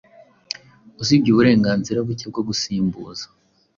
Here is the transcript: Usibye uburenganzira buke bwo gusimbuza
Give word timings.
Usibye 1.01 1.29
uburenganzira 1.31 2.05
buke 2.07 2.25
bwo 2.31 2.41
gusimbuza 2.47 3.25